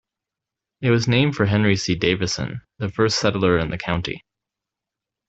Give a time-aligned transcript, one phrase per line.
[0.81, 1.93] It was named for Henry C.
[1.93, 4.25] Davison, the first settler in the county.